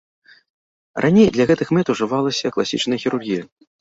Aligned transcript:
Раней 1.05 1.27
для 1.35 1.47
гэтых 1.51 1.67
мэт 1.77 1.91
ужывалася 1.97 2.53
класічная 2.57 2.99
хірургія. 3.05 3.43